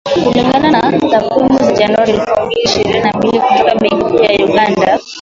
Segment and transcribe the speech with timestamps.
[0.23, 4.45] Kulingana na takwimu za Januari elfu mbili na ishirini na mbili kutoka Benki Kuu ya
[4.45, 4.99] Uganda